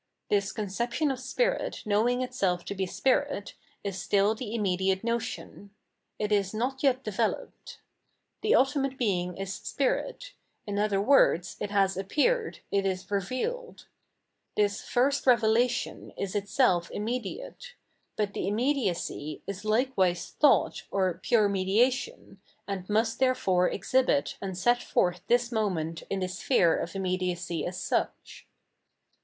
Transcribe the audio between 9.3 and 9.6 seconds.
is